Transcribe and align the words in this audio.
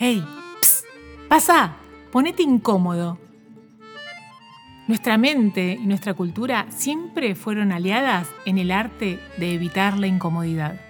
¡Hey! 0.00 0.24
Psst, 0.60 0.86
¡Pasa! 1.28 1.72
Ponete 2.12 2.44
incómodo. 2.44 3.18
Nuestra 4.86 5.18
mente 5.18 5.72
y 5.72 5.86
nuestra 5.88 6.14
cultura 6.14 6.66
siempre 6.68 7.34
fueron 7.34 7.72
aliadas 7.72 8.28
en 8.44 8.58
el 8.58 8.70
arte 8.70 9.18
de 9.38 9.54
evitar 9.54 9.98
la 9.98 10.06
incomodidad. 10.06 10.80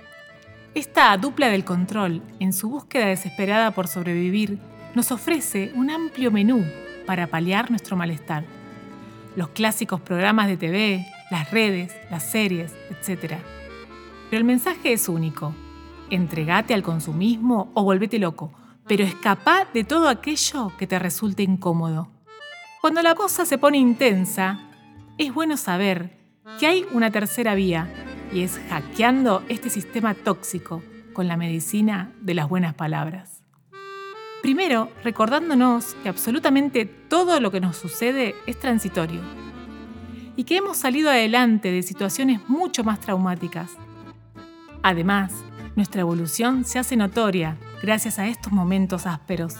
Esta 0.74 1.16
dupla 1.16 1.48
del 1.48 1.64
control, 1.64 2.20
en 2.38 2.52
su 2.52 2.68
búsqueda 2.68 3.06
desesperada 3.06 3.70
por 3.70 3.88
sobrevivir, 3.88 4.58
nos 4.94 5.10
ofrece 5.10 5.72
un 5.74 5.88
amplio 5.88 6.30
menú 6.30 6.62
para 7.06 7.28
paliar 7.28 7.70
nuestro 7.70 7.96
malestar. 7.96 8.44
Los 9.36 9.48
clásicos 9.48 10.02
programas 10.02 10.48
de 10.48 10.58
TV, 10.58 11.06
las 11.30 11.50
redes, 11.50 11.96
las 12.10 12.30
series, 12.30 12.74
etc. 12.90 13.36
Pero 14.28 14.38
el 14.38 14.44
mensaje 14.44 14.92
es 14.92 15.08
único. 15.08 15.54
Entregate 16.10 16.74
al 16.74 16.82
consumismo 16.82 17.70
o 17.72 17.84
volvete 17.84 18.18
loco, 18.18 18.52
pero 18.88 19.04
escapa 19.04 19.68
de 19.72 19.84
todo 19.84 20.08
aquello 20.08 20.72
que 20.78 20.86
te 20.86 20.98
resulte 20.98 21.42
incómodo. 21.42 22.08
Cuando 22.80 23.02
la 23.02 23.14
cosa 23.14 23.44
se 23.44 23.58
pone 23.58 23.76
intensa, 23.76 24.58
es 25.18 25.32
bueno 25.32 25.56
saber 25.56 26.18
que 26.58 26.66
hay 26.66 26.86
una 26.92 27.10
tercera 27.10 27.54
vía 27.54 27.92
y 28.32 28.40
es 28.40 28.58
hackeando 28.70 29.42
este 29.48 29.68
sistema 29.68 30.14
tóxico 30.14 30.82
con 31.12 31.28
la 31.28 31.36
medicina 31.36 32.12
de 32.20 32.34
las 32.34 32.48
buenas 32.48 32.74
palabras. 32.74 33.42
Primero, 34.42 34.88
recordándonos 35.04 35.94
que 36.02 36.08
absolutamente 36.08 36.86
todo 36.86 37.40
lo 37.40 37.50
que 37.50 37.60
nos 37.60 37.76
sucede 37.76 38.34
es 38.46 38.58
transitorio 38.58 39.20
y 40.36 40.44
que 40.44 40.56
hemos 40.56 40.76
salido 40.76 41.10
adelante 41.10 41.70
de 41.72 41.82
situaciones 41.82 42.48
mucho 42.48 42.84
más 42.84 43.00
traumáticas. 43.00 43.72
Además, 44.82 45.32
nuestra 45.74 46.02
evolución 46.02 46.64
se 46.64 46.78
hace 46.78 46.96
notoria 46.96 47.56
gracias 47.82 48.18
a 48.18 48.26
estos 48.28 48.52
momentos 48.52 49.06
ásperos. 49.06 49.56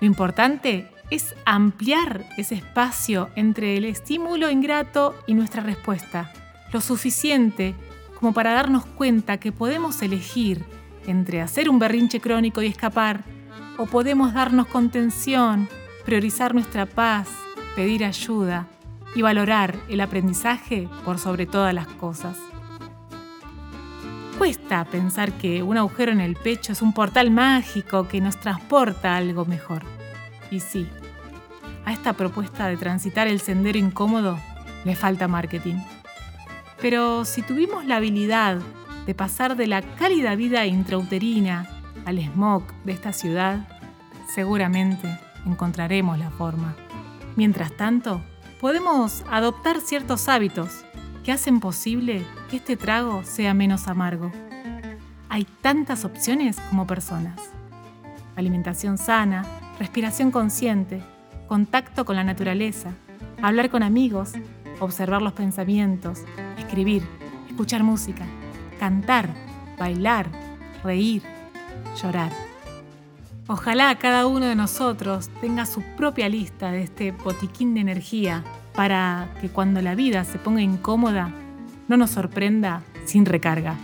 Lo 0.00 0.06
importante 0.06 0.90
es 1.10 1.34
ampliar 1.44 2.26
ese 2.36 2.54
espacio 2.54 3.30
entre 3.34 3.76
el 3.76 3.84
estímulo 3.84 4.50
ingrato 4.50 5.14
y 5.26 5.34
nuestra 5.34 5.62
respuesta, 5.62 6.32
lo 6.72 6.80
suficiente 6.80 7.74
como 8.18 8.32
para 8.32 8.52
darnos 8.52 8.84
cuenta 8.84 9.38
que 9.38 9.52
podemos 9.52 10.02
elegir 10.02 10.64
entre 11.06 11.40
hacer 11.40 11.70
un 11.70 11.78
berrinche 11.78 12.20
crónico 12.20 12.62
y 12.62 12.66
escapar, 12.66 13.24
o 13.78 13.86
podemos 13.86 14.34
darnos 14.34 14.66
contención, 14.66 15.68
priorizar 16.04 16.52
nuestra 16.52 16.84
paz, 16.84 17.28
pedir 17.76 18.04
ayuda 18.04 18.66
y 19.14 19.22
valorar 19.22 19.76
el 19.88 20.00
aprendizaje 20.00 20.88
por 21.04 21.18
sobre 21.18 21.46
todas 21.46 21.72
las 21.72 21.86
cosas. 21.86 22.36
Cuesta 24.38 24.84
pensar 24.84 25.32
que 25.32 25.64
un 25.64 25.76
agujero 25.76 26.12
en 26.12 26.20
el 26.20 26.36
pecho 26.36 26.70
es 26.70 26.80
un 26.80 26.92
portal 26.92 27.32
mágico 27.32 28.06
que 28.06 28.20
nos 28.20 28.38
transporta 28.38 29.14
a 29.14 29.16
algo 29.16 29.44
mejor. 29.44 29.82
Y 30.48 30.60
sí, 30.60 30.86
a 31.84 31.92
esta 31.92 32.12
propuesta 32.12 32.68
de 32.68 32.76
transitar 32.76 33.26
el 33.26 33.40
sendero 33.40 33.78
incómodo 33.78 34.38
le 34.84 34.94
falta 34.94 35.26
marketing. 35.26 35.78
Pero 36.80 37.24
si 37.24 37.42
tuvimos 37.42 37.84
la 37.84 37.96
habilidad 37.96 38.58
de 39.06 39.14
pasar 39.14 39.56
de 39.56 39.66
la 39.66 39.82
cálida 39.82 40.36
vida 40.36 40.64
intrauterina 40.66 41.66
al 42.04 42.20
smog 42.20 42.62
de 42.84 42.92
esta 42.92 43.12
ciudad, 43.12 43.66
seguramente 44.32 45.18
encontraremos 45.46 46.16
la 46.16 46.30
forma. 46.30 46.76
Mientras 47.34 47.76
tanto, 47.76 48.22
podemos 48.60 49.24
adoptar 49.32 49.80
ciertos 49.80 50.28
hábitos 50.28 50.84
que 51.28 51.32
hacen 51.32 51.60
posible 51.60 52.24
que 52.48 52.56
este 52.56 52.78
trago 52.78 53.22
sea 53.22 53.52
menos 53.52 53.86
amargo. 53.86 54.32
Hay 55.28 55.46
tantas 55.60 56.06
opciones 56.06 56.56
como 56.70 56.86
personas. 56.86 57.38
Alimentación 58.34 58.96
sana, 58.96 59.44
respiración 59.78 60.30
consciente, 60.30 61.02
contacto 61.46 62.06
con 62.06 62.16
la 62.16 62.24
naturaleza, 62.24 62.92
hablar 63.42 63.68
con 63.68 63.82
amigos, 63.82 64.32
observar 64.80 65.20
los 65.20 65.34
pensamientos, 65.34 66.20
escribir, 66.56 67.02
escuchar 67.46 67.82
música, 67.82 68.24
cantar, 68.80 69.28
bailar, 69.78 70.28
reír, 70.82 71.22
llorar. 72.02 72.32
Ojalá 73.50 73.94
cada 73.94 74.26
uno 74.26 74.44
de 74.44 74.54
nosotros 74.54 75.30
tenga 75.40 75.64
su 75.64 75.80
propia 75.96 76.28
lista 76.28 76.70
de 76.70 76.82
este 76.82 77.12
botiquín 77.12 77.72
de 77.72 77.80
energía 77.80 78.44
para 78.74 79.30
que 79.40 79.48
cuando 79.48 79.80
la 79.80 79.94
vida 79.94 80.22
se 80.24 80.38
ponga 80.38 80.60
incómoda, 80.60 81.30
no 81.88 81.96
nos 81.96 82.10
sorprenda 82.10 82.82
sin 83.06 83.24
recarga. 83.24 83.74